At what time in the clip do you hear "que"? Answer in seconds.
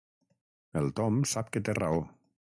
1.57-1.63